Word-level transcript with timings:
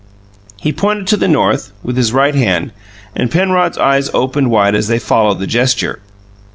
He 0.59 0.73
pointed 0.73 1.05
to 1.09 1.15
the 1.17 1.27
north 1.27 1.73
with 1.83 1.95
his 1.95 2.11
right 2.11 2.33
hand, 2.33 2.71
and 3.15 3.29
Penrod's 3.29 3.77
eyes 3.77 4.09
opened 4.15 4.49
wide 4.49 4.73
as 4.73 4.87
they 4.87 4.97
followed 4.97 5.37
the 5.37 5.45
gesture. 5.45 5.99